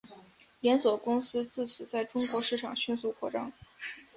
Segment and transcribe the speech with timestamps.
[0.61, 3.51] 连锁公司自此在中国市场迅速扩张。